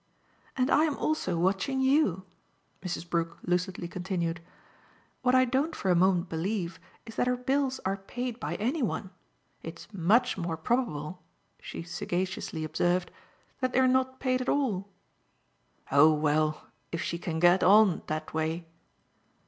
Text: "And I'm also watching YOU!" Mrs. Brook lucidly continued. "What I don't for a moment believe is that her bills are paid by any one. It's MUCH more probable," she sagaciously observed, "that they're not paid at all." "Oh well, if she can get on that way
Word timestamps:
"And 0.57 0.71
I'm 0.71 0.97
also 0.97 1.37
watching 1.37 1.79
YOU!" 1.79 2.23
Mrs. 2.81 3.07
Brook 3.07 3.37
lucidly 3.43 3.87
continued. 3.87 4.41
"What 5.21 5.35
I 5.35 5.45
don't 5.45 5.75
for 5.75 5.91
a 5.91 5.95
moment 5.95 6.27
believe 6.27 6.79
is 7.05 7.13
that 7.17 7.27
her 7.27 7.37
bills 7.37 7.79
are 7.85 7.97
paid 7.97 8.39
by 8.39 8.55
any 8.55 8.81
one. 8.81 9.11
It's 9.61 9.87
MUCH 9.93 10.39
more 10.39 10.57
probable," 10.57 11.21
she 11.61 11.83
sagaciously 11.83 12.63
observed, 12.63 13.11
"that 13.59 13.73
they're 13.73 13.87
not 13.87 14.19
paid 14.19 14.41
at 14.41 14.49
all." 14.49 14.87
"Oh 15.91 16.11
well, 16.11 16.63
if 16.91 17.03
she 17.03 17.19
can 17.19 17.37
get 17.39 17.63
on 17.63 18.01
that 18.07 18.33
way 18.33 18.65